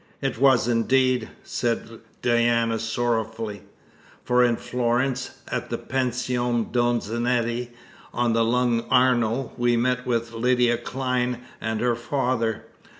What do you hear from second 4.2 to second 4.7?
"for in